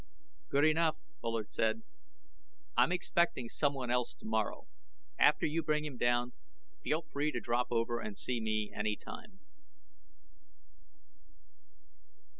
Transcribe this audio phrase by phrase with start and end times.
[0.49, 1.83] "Good enough," Bullard said.
[2.75, 4.65] "I'm expecting someone else tomorrow.
[5.19, 6.33] After you bring him down,
[6.83, 9.41] feel free to drop over and see me anytime."